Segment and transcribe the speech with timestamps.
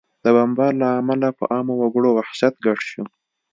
[0.23, 3.03] د بمبار له امله په عامه وګړو وحشت ګډ شو